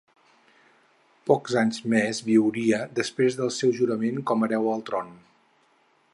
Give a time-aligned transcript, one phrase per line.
[1.31, 5.15] Pocs anys més viuria després del seu jurament com a hereu al tron.